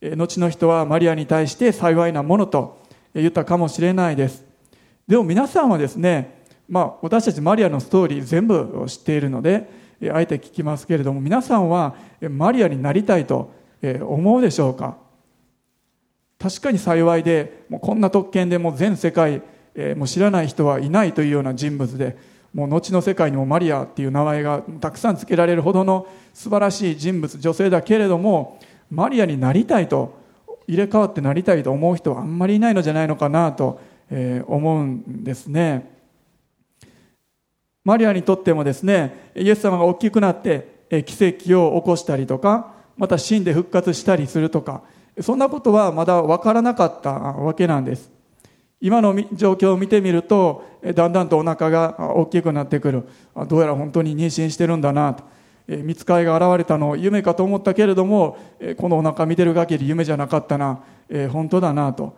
[0.00, 2.78] 後の人はマリアに対して幸いなものと
[3.14, 4.43] 言ったかもしれないです。
[5.06, 9.68] でも皆さんはですね、まあ、私たちマリアのストーリー全部知っているので
[10.12, 11.94] あえて聞きますけれども皆さんは
[12.30, 14.96] マリアになりたいと思うでしょうか？
[16.38, 19.42] 確かに幸いでもうこんな特権でも全世界
[19.96, 22.16] もう知らない人はいないというような人物で
[22.52, 28.58] もう後の世界にもマリアっていう名前がたくさん付けられるほどの素晴らしい人物女性だけれども
[28.90, 30.18] マリアになりたいと
[30.66, 35.90] 入れ替わってなりたいと思う人はあんまりいないのじゃないのかなとえ思うんですね。
[37.84, 44.82] マリアにとってもですねイエス様が大きくなってえ奇跡を起こしたりとかまた死んで復活したりするとか
[45.20, 48.10] そんなことはまだ分からなかったわけなんです。
[48.80, 50.64] 今の状況を見てみると
[50.94, 53.04] だんだんとお腹が大きくなってくる。
[53.48, 55.24] どうやら本当に妊娠してるんだなと。
[55.66, 58.36] 見つかいが現れたのを夢かと思ったけれども
[58.76, 60.80] このお腹見てる限り夢じゃなかったな
[61.30, 62.16] 本当だなと。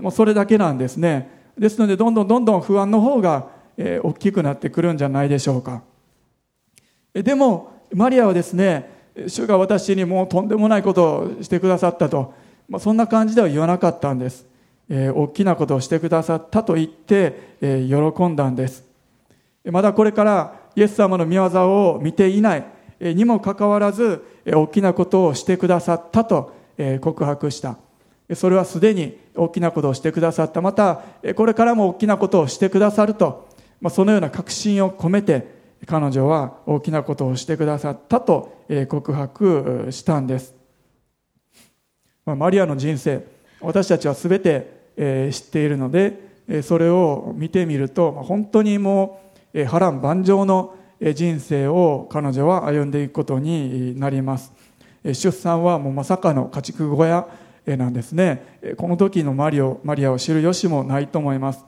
[0.00, 1.30] もうそれだけなんですね。
[1.58, 5.82] ですのでどんどんどんどん不安の方がえ大きくなってくるんじゃないでしょうか。
[7.12, 8.90] でもマリアはですね
[9.28, 12.34] 主が私にもうとんでもないことをしてくださったと、
[12.68, 14.44] まあ、そんな感じでは言わなかったんです、
[14.88, 18.84] えー、大きなことをしてくださったと言って、えー、喜んだんです。
[19.70, 22.64] まだこれからイエス様の御業を見ていない。
[23.00, 26.52] にもかかわらず大きなことをしてくださったと
[27.00, 27.76] 告白した。
[28.32, 30.62] それはすでに大きなことをしてくださった。
[30.62, 31.02] また
[31.36, 33.48] これからも大きなことをしてくださると
[33.80, 35.52] まあそのような確信を込めて
[35.86, 40.54] 彼女は大きなことをしてくださったと告白したんです。
[42.24, 43.26] まあマリアの人生
[43.60, 49.20] 私たちは全て知っているのでそれを見てみると本当にも
[49.52, 50.74] う波乱万丈の
[51.14, 54.52] 人生を彼女は歩んでいくことになります。
[55.04, 57.28] 出産はもうまさかの家畜小屋
[57.66, 58.60] なんですね。
[58.76, 61.64] この時のマリオマリアを知る由もないと思います。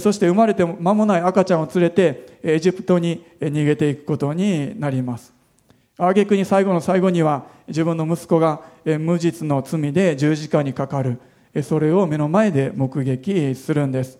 [0.00, 5.32] そして生まれて間もない赤ちゃんを連れてエジプトに逃げていくことになります。
[5.98, 11.18] 挙句に最後の最後には自分の息子が無実の罪で十字架にかかる。
[11.62, 14.18] それを目の前で目撃するんです。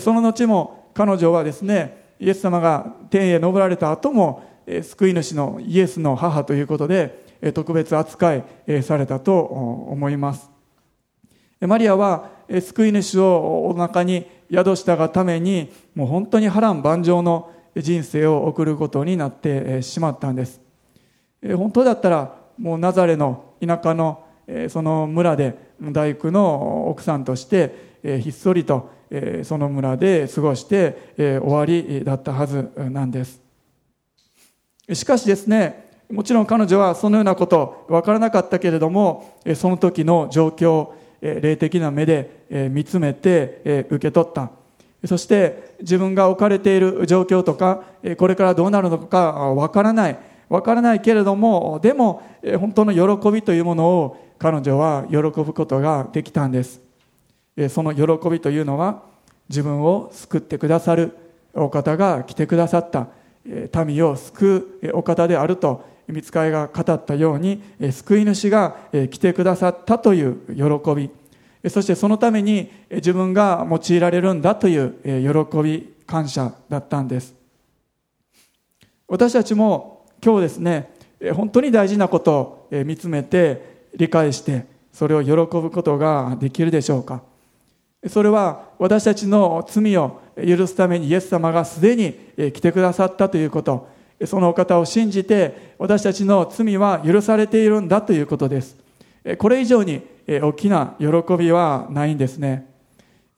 [0.00, 4.42] その後も彼女はですねイエス様が天へ昇られた後も
[4.82, 7.24] 救い主のイエスの母ということで
[7.54, 8.44] 特別扱い
[8.82, 10.50] されたと思います。
[11.60, 20.60] マリアは救い主をお腹に宿したがためにもう本当に波乱万丈の人生を送ることになってしまったんです。
[21.56, 24.24] 本当だったらもうナザレの田舎の
[24.68, 28.90] その村で大工の奥さんとしてひっそりと
[29.42, 33.42] その村で過ごして終わりだったはずなんです。
[34.92, 40.88] しかしですねもちろん彼女はそのようなこと分からなかったけれどもその時の状況
[41.20, 44.50] 霊的な目で見つめて受け取った。
[45.04, 47.82] そして自分が置かれている状況とか
[48.16, 50.18] これからどうなるのか分からない。
[50.48, 52.22] 分からないけれどもでも
[52.58, 56.80] 本当の喜びというものを彼女は喜ぶことができたんです。
[57.68, 59.02] その喜びというのは
[59.48, 61.14] 自分を救ってくださる
[61.52, 63.08] お方が来てくださった。
[63.84, 71.10] 民を救うお方であると見つかいが語ったように救い主が来てくださったという喜び。
[71.70, 77.34] そしてそのために自分が用いられるんだという喜び感謝だったんです。
[79.06, 80.90] 私たちも今日ですね
[81.34, 87.22] 本当に大事なことを見つめて理解してそれを喜ぶことができるでしょうか。
[88.08, 92.14] それは私たちの罪を許すためにイエス様がすでに
[92.52, 93.97] 来てくださったということ。
[94.26, 98.76] そのお方を信じて私たちの罪は許されているんだということです。
[99.38, 102.66] これ以上に大きな喜びはないんですね。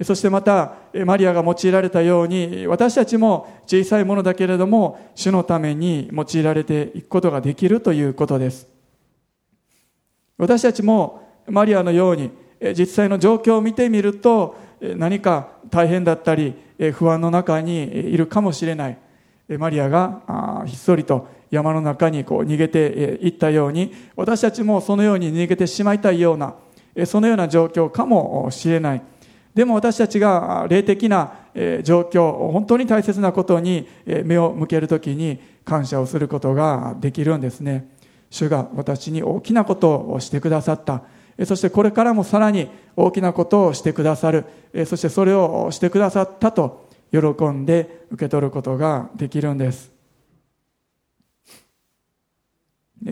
[0.03, 8.67] そしてまたマリアが用いられたように私たちも小さいものだけれども主のために用いられていくことができるということです。
[10.39, 12.31] 私たちもマリアのように
[12.75, 16.55] 実際の状況を見てみると何か大変だったり
[16.95, 18.99] 不安の中にいるかもしれない。
[19.59, 26.55] マリアがひっそりと山の中にこう逃げていったように私たちもそのように逃げてしまいたいような
[27.07, 29.03] そのような状況かもしれない。
[29.55, 31.33] でも私たちが霊的な
[31.83, 33.89] 状況本当に大切なことに
[34.25, 37.89] 目を向けるときに感謝をすることができるんですね。
[38.31, 41.03] 主が私に大きなことをしてくださった。
[41.45, 44.45] そしてこれからもさらに大きなことをしてくださる。
[44.87, 46.89] そしてそれをしてくださったと。
[47.13, 49.91] 喜んで受け取ることができるんです。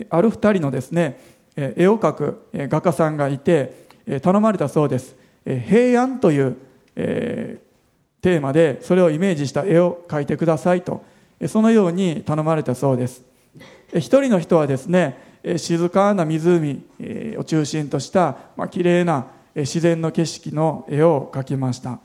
[0.09, 1.19] ある二人のですね
[1.55, 3.87] 絵を描く画家さんがいて
[4.21, 5.15] 頼まれたそうです。
[5.45, 6.57] 平安という
[6.95, 11.03] テーマでそれをイメージした絵を描いてくださいと。
[11.47, 13.23] そのように頼まれたそうです。
[13.93, 15.17] 一人の人はですね
[15.57, 16.83] 静かな湖
[17.37, 21.99] を中心とした、まあ、綺麗な自然の景色の絵を描きました。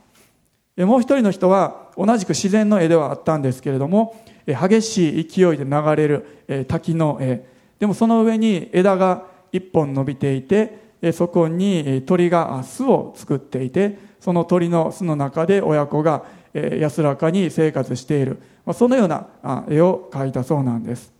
[0.77, 7.45] もう一人の人は同じく自然の絵ではあったんですけれども激しい勢いで流れる滝の絵。
[7.79, 18.41] でもその上に枝が一本伸びていてそこに鳥が巣を作っていてその鳥の巣の中で親子が安らかに生活している。
[18.73, 19.27] そのような
[19.69, 21.13] 絵を描いたそうなんです。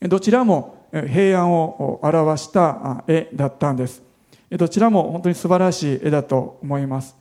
[0.00, 4.02] どちらも平安を表した絵だったんです。
[4.50, 7.19] どちらも本当に素晴らしい絵だと思います。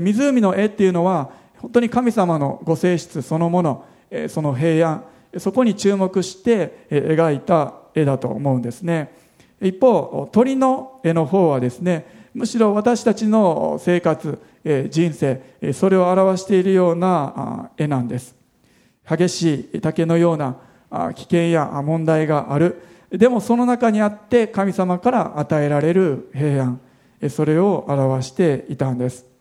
[0.00, 3.84] 湖の絵っていうのは本当に神様のご性質そのもの
[4.28, 5.04] その平安
[5.38, 9.12] そこに注目して描いた絵だと思うんですね。
[9.60, 14.38] 一方鳥の絵の方はですねむしろ私たちの生活
[14.90, 18.34] 人生それを表しているような絵なんです。
[19.08, 20.56] 激しい竹のような
[21.14, 22.82] 危険や問題がある。
[23.10, 26.80] でもその中にあって神様から与えられる平安
[27.30, 29.33] それを表していたんです。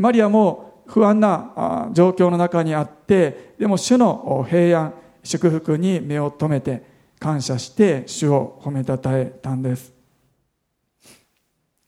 [0.00, 6.82] マリアも不安な状況の中にあってでも主の平安祝福に目を留めて
[7.18, 9.92] 感謝して主を褒めたたえたんです。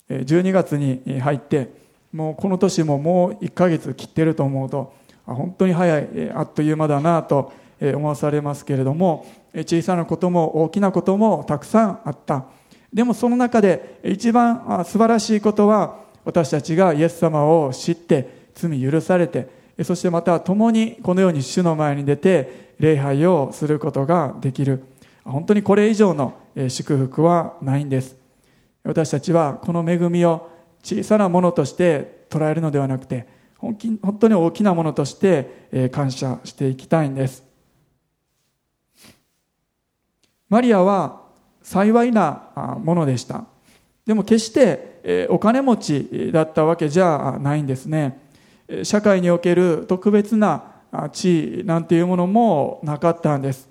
[0.09, 1.70] 12月に入って
[2.12, 4.94] もうこの年ももう1ヶ月切ってると思うと
[5.26, 12.46] 本当に早いあっという間だなと思わされますけれども小さなことも大きなこともたくさんあった。
[12.92, 19.49] でもその中で一番素晴らしいことは私たちがイエス様を知って罪許されて
[19.83, 24.85] そしてまた共にこのように主の前に出て礼拝をすることができる。
[25.24, 26.35] 本当にこれ以上の
[26.68, 28.14] 祝福はないんです。
[28.85, 30.51] 私たちはこの恵みを
[30.83, 33.26] 小さなものとして捉えるのではなくて
[33.57, 33.74] 本
[34.18, 37.43] 当に大きなものとして感謝していきたいんです。
[40.51, 41.22] マリアは
[41.62, 43.47] 幸いなものでした。
[44.05, 44.88] でも決して
[45.30, 48.18] お金持ちだったわけじゃないんですね。
[48.82, 50.64] 社会における特別な
[51.12, 53.68] 地位なんていうものもなかったんです。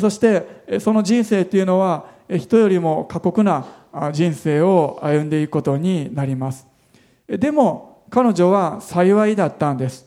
[0.00, 2.06] そしてその人生というのは
[2.38, 3.66] 人よりも過酷な
[4.12, 6.66] 人生を歩んでいくことになります。
[7.28, 10.06] でも彼女は幸いだったんです。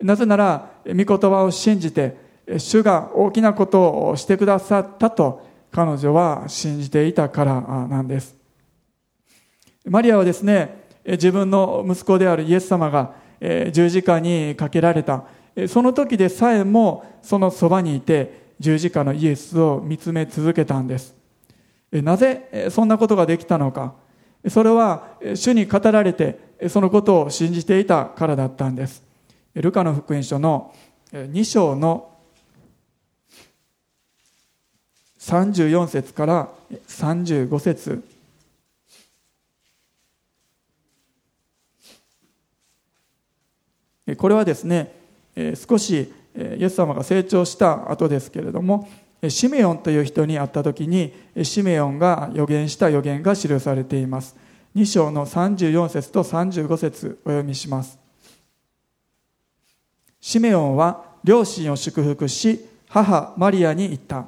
[0.00, 2.16] なぜなら御言葉を信じて
[2.58, 8.43] 主が大きなことをしてくださったと彼女は信じていたからなんです。
[9.84, 13.14] マリアはですね、自分の息子であるイエス様が
[13.70, 15.24] 十字架にかけられた。
[15.68, 21.14] その時でさえもそのそばにいて十字架のイエスを見つめ続けたんです。
[21.92, 23.94] なぜそんなことができたのか。
[24.48, 29.02] それは主に語られてそのことを信じていたからだったんです。
[29.54, 30.74] ルカの福音書の
[31.12, 32.10] 2章の
[35.18, 36.48] 34節から
[36.88, 38.13] 35節
[44.18, 44.94] これはですね
[45.68, 48.88] 少しイエス様が成長した後ですけれども
[49.28, 54.36] シメオンという人に会った時にシメオンが予言した予言が記されています。
[54.76, 57.98] 2章の34節と35節お読みします。
[60.20, 64.26] シメオンは両親を祝福し母マリアに言った。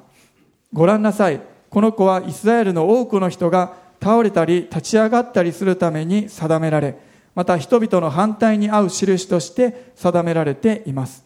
[0.73, 1.41] ご覧なさい。
[1.69, 6.97] この子はイスラエルの多くの人が倒れたり立ち上がったりするために定められ
[7.37, 11.23] また人々の反対に合う印として定められています。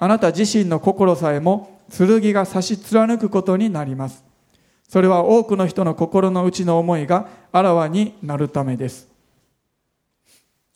[0.00, 4.24] あなた自身の心さえも剣が差し貫くことになります。
[4.88, 9.06] それは多くの人の心の内の思いがあらわになるためです。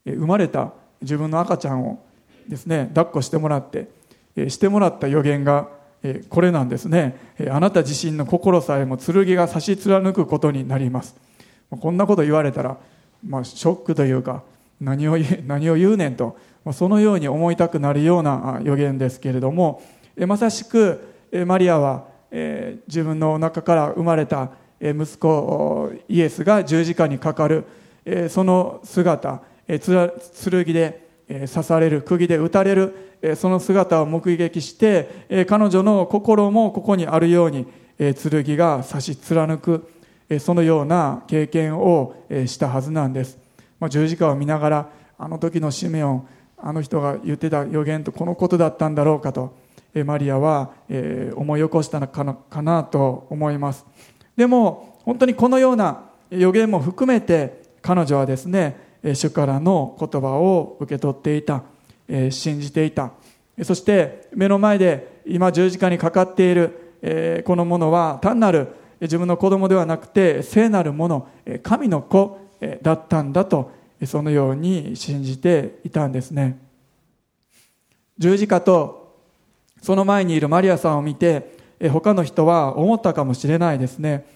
[0.06, 1.98] 生まれた自分の赤ちゃんを
[2.46, 3.88] ですね、抱っこしてもらって、
[4.48, 5.66] してもらった予言が
[6.28, 7.16] これなんですね。
[7.50, 11.16] あなた自身の心さえも剣が差し貫くことになります。
[11.70, 12.76] こんなこと言われたら
[13.26, 14.42] まあ、ショックというか
[14.80, 15.16] 何を
[15.46, 16.36] 何を言うねんと
[16.72, 19.82] そのように思いたくなるような予言ですけれども
[20.26, 21.00] まさしく
[21.46, 22.04] マリアは
[22.86, 24.50] 自分の中から生まれた
[24.80, 27.64] 息子イエスが十字架にかかる
[28.28, 32.94] その姿剣で刺される釘で打たれる
[33.36, 37.66] その姿を目撃して彼女の心もここにあるように
[37.98, 39.93] 剣が刺し貫く。
[40.38, 42.14] そのような経験を
[42.46, 43.38] したはずなんです、
[43.78, 49.56] まあ、十字架を見ながらあの時のシメオンあの人が言ってた予言とこのことだったんだろうかと
[50.04, 50.72] マリアは
[51.36, 53.84] 思い起こしたのかなと思います。
[54.36, 58.76] でも本当にこのような予言も含めて彼女はですね
[59.14, 61.62] 主からの言葉を受け取っていた
[62.30, 63.12] 信じていた。
[63.62, 68.68] そして目の前で今十字架にかかっているこのものは単なる
[69.00, 71.28] 自分の子供ではなくて聖なるもの
[71.62, 72.38] 神の子
[72.82, 73.72] だったんだと
[74.06, 76.58] そのように信じていたんですね。
[78.18, 79.16] 十字架と
[79.82, 81.56] その前にいるマリアさんを見て
[81.92, 84.26] 他の人は思ったかもしれないですね。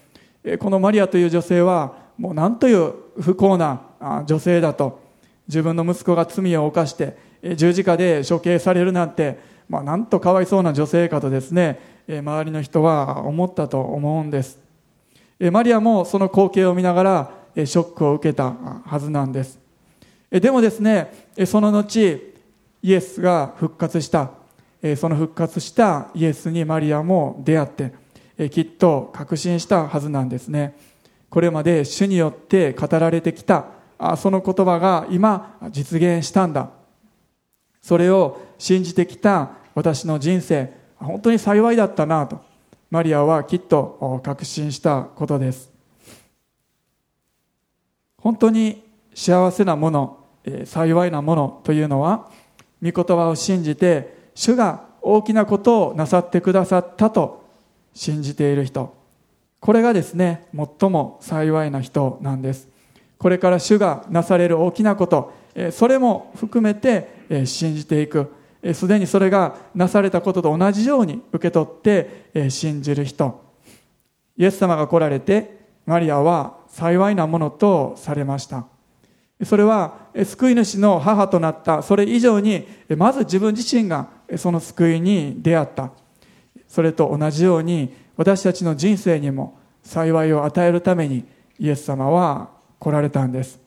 [0.59, 3.81] このマリアという女性はもう何という不幸な
[4.25, 5.01] 女性だと
[5.47, 7.17] 自分の息子が罪を犯して
[7.55, 11.79] 十字架で処刑されるなんて、まあ、なんとかわいそうな女性かとですね
[12.09, 14.59] 周りの人は思ったと思うんです。
[15.51, 19.59] マリアもその光景を見ながらショックを受けたはずなんです。
[20.31, 22.33] でもですねその後
[22.81, 24.31] イエスが復活した。
[24.97, 30.75] その復活したイエスにマリアも出会ってきっと確信したはずなんですね。
[31.29, 33.65] これまで主によって語られてきた
[34.17, 36.71] その言葉が今実現したんだ。
[37.81, 42.41] それを信じてきた私の人生本当に幸いだったなと。
[42.91, 45.71] マリアはきっと確信したことです。
[48.17, 48.83] 本当に
[49.13, 50.17] 幸せなもの
[50.65, 52.29] 幸いなものというのは
[52.81, 57.45] 御言葉を信じて主が大きなことをなさってくださったと
[57.93, 58.97] 信じている人。
[59.59, 60.47] これがですね
[60.79, 62.67] 最も幸いな人なんです。
[63.17, 65.33] これから主がなされる大きなこと
[65.71, 68.33] それも含めて信じていく。
[68.73, 73.41] すでにそれがなされたことと同じように受け取って信じる人。
[74.37, 78.65] イエス様が来られてマリアは幸いなものとされました。
[79.43, 79.93] それは
[80.25, 85.91] 救い主の母となったそれ以上にまず自分自身がその救いに出会った。
[86.67, 91.23] それと同じように私たちの人生にも幸いを与えるために
[91.57, 93.59] イエス様は来られたんです。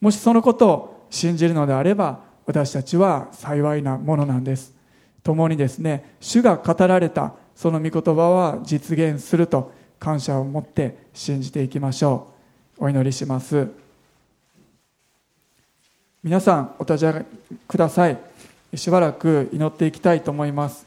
[0.00, 4.72] もしそのことを信じるのであれば私たちは幸いなものなんです。
[5.22, 12.32] 共にですね主が語られたその御言葉は実現すると感謝を持って信じていきましょ
[12.78, 12.84] う。
[12.84, 13.68] お祈りします。
[16.22, 17.24] 皆さんお立ち上がり
[17.66, 18.18] ください。
[18.74, 20.86] しばらく祈っていきたいと思います。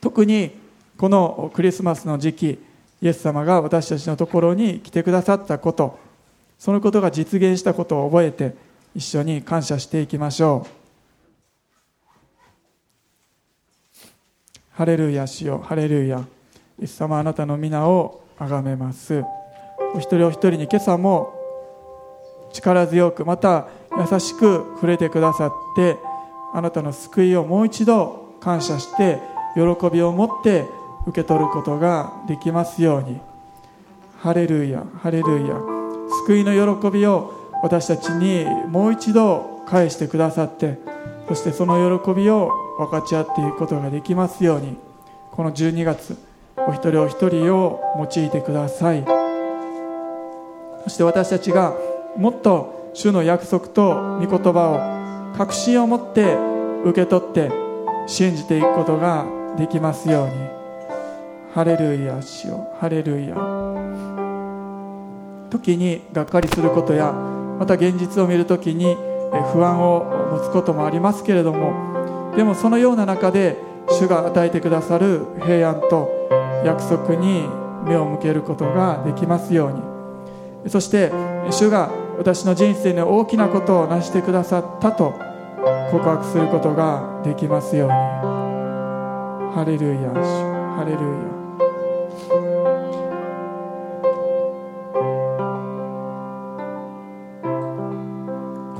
[0.00, 0.52] 特に
[0.96, 2.58] このクリスマスの時期
[3.00, 5.98] イエス様が私たちのところに来てくださったこと
[6.58, 8.54] そのことが実現したことを覚えて
[8.94, 10.82] 一緒に感謝していきましょう。
[14.70, 15.58] ハレルヤしよ。
[15.58, 16.24] ハレルヤ。
[16.78, 19.22] イエス様あなたの皆をあがめます。
[19.94, 21.34] お一人お一人に今朝も
[22.52, 25.96] 力強くまた優しく触れてくださって
[26.54, 29.20] あなたの救いをもう一度感謝して
[29.54, 30.64] 喜びを持って
[31.06, 33.20] 受け取ることができますように。
[34.18, 35.56] ハレルヤハレルヤ。
[36.26, 40.78] 救いの喜びを私たちにもう一度返してくださって
[41.28, 44.76] そしてその喜びを分かち合っていくことができますように
[45.30, 46.16] この12月
[46.56, 49.04] お一人お一人を用いてください。
[50.84, 51.74] そして私たちが
[52.16, 56.36] もっと主の約束と御言葉を確信を持って
[56.84, 57.50] 受け取って
[58.06, 59.24] 信じていくことが
[59.56, 60.32] できますように。
[61.54, 62.74] ハレルヤ主よ。
[62.80, 63.34] ハレルヤ。
[65.50, 67.31] 時にがっかりすることや
[67.62, 68.96] また現実を見るときに
[69.52, 70.02] 不安を
[70.32, 73.56] 持つこともありますけれどもでもそのような中で
[73.88, 76.10] 主が与えてくださる平安と
[76.66, 77.46] 約束に
[77.84, 80.70] 目を向けることができますように。
[80.70, 81.12] そして
[81.52, 85.14] 主が私の人生に大きなことを成してくださったと
[85.92, 87.94] 告白することができますように。
[89.54, 91.31] ハレルヤハレルヤ。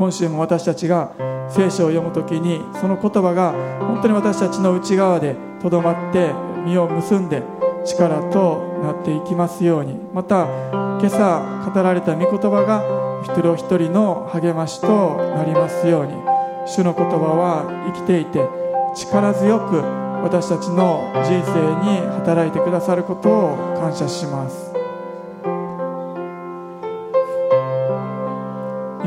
[0.03, 1.13] 今週も私たちが
[1.49, 3.53] 聖書を読む時にその言葉が
[3.87, 6.33] 本当に私たちの内側でとどまって
[6.67, 7.45] 実を結んで
[7.87, 9.95] 力となっていきますように。
[10.13, 12.83] また今朝語られた御言葉が
[13.23, 16.15] 一人お一人の励ましとなりますように。
[16.67, 18.45] 主の言葉は生きていて
[18.97, 19.77] 力強く
[20.25, 24.72] 私たちの人生に働いてくださることを感謝します。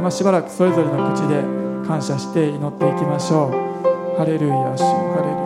[0.05, 1.41] 今しばらくそれぞれの口で
[1.87, 4.19] 感謝して祈っていきましょう。
[4.19, 5.44] ハレルヤ主ハレルヤ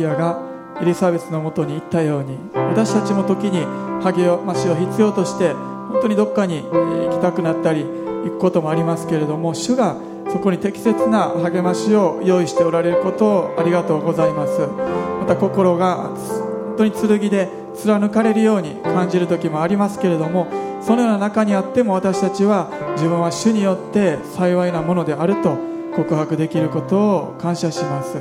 [0.00, 0.40] リアが
[0.80, 3.64] エリザベスのもとに行ったように私たちも時に
[4.02, 9.96] 励ましを必要として本当にどっかに行きたくなったり行くこともありますけれども主が
[10.32, 14.60] そこに適切な励ましを用意しておられることをありがとうございます。
[14.60, 20.46] また心が本当に剣で貫かれるように感じる時もありますけれども
[20.80, 25.58] そのような中にあっても私たちは自分は主によって幸いなものであると
[25.94, 28.16] 告白できることを感謝します。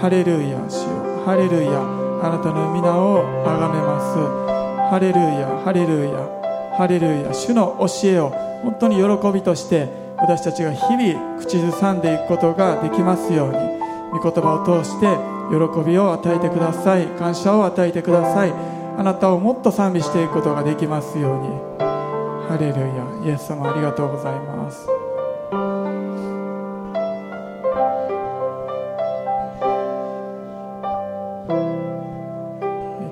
[0.00, 0.95] ハレルヤ主
[1.26, 1.82] ハレルヤ。
[2.22, 4.14] あなたの皆を崇めます。
[4.88, 6.78] ハレルヤハレルヤ。
[6.78, 7.34] ハレルヤ。
[7.34, 8.28] 主の教えを
[8.62, 13.54] 本当に喜びとして私たちが日々口ずさんでいくことができますように
[14.12, 15.18] 御言葉を通して
[15.50, 17.06] 喜びを与えてください。
[17.18, 18.52] 感謝を与えてください。
[18.96, 21.48] あなたをもっと賛美していくことができますように。
[22.46, 22.78] ハレル
[23.26, 23.32] ヤ。
[23.32, 25.05] イエス様ありがとうございます。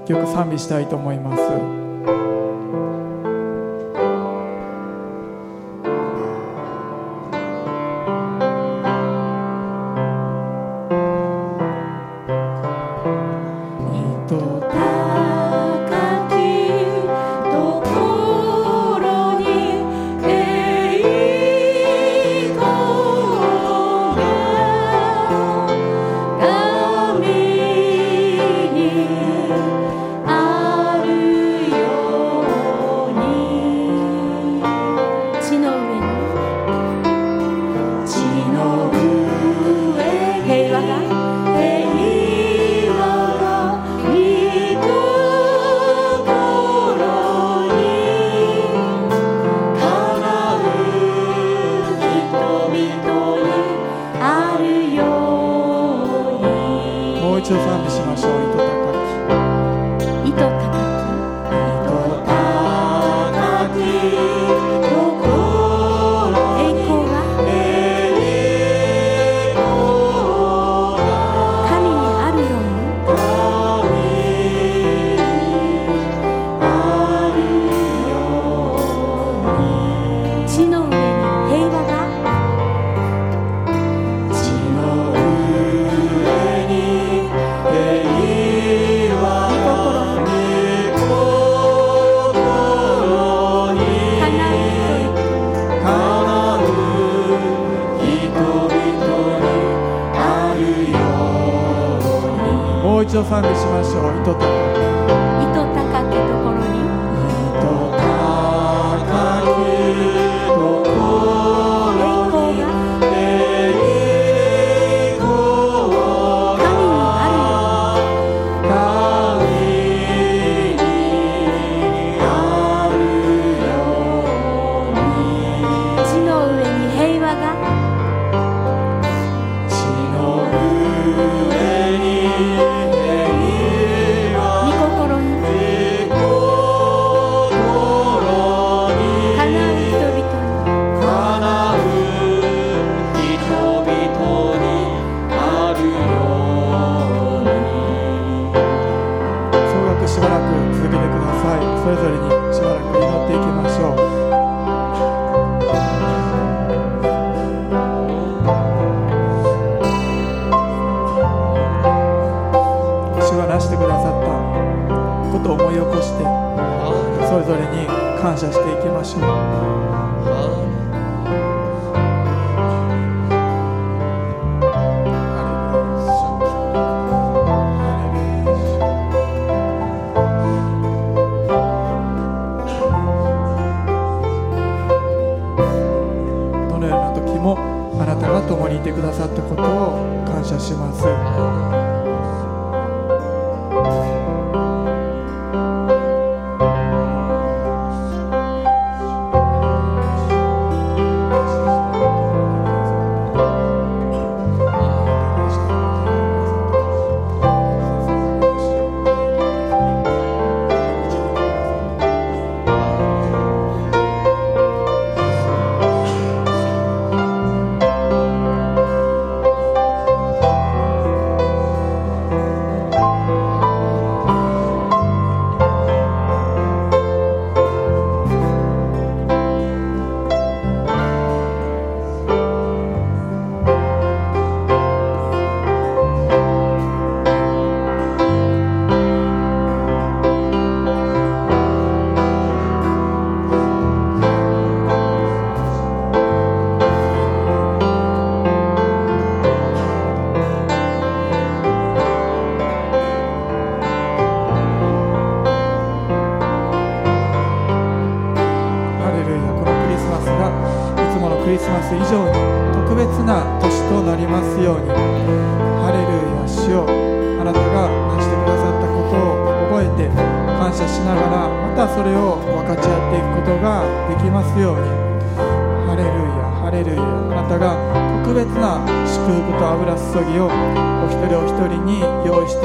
[0.06, 1.83] 曲賛美したいと思います。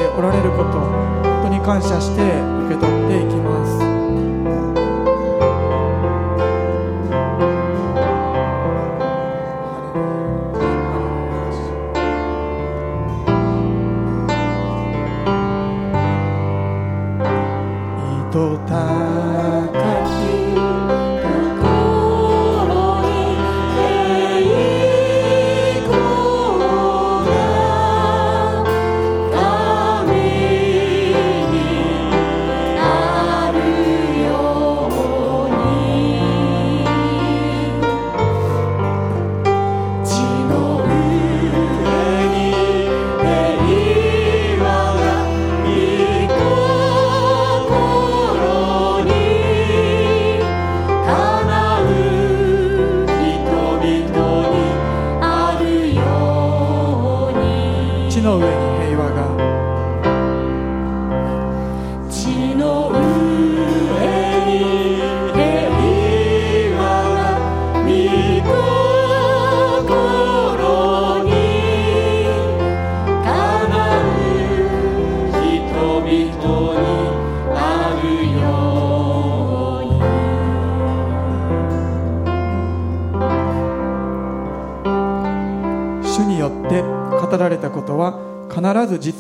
[0.08, 2.59] おられること本当に感謝して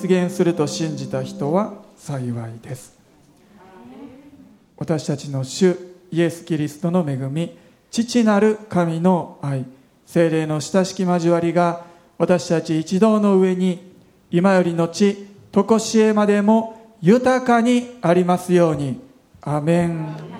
[0.08, 2.97] 現すると信じた人は幸いです
[4.78, 5.76] 私たちの主
[6.12, 7.58] イエス・キリストの恵み
[7.91, 9.66] 父なる神の愛
[10.06, 11.86] 精霊の親しき交わりが
[12.18, 13.93] 私たち一同の上に
[14.32, 19.00] 今よりのち常しえまでも豊かにありますように。
[19.41, 20.39] アメン。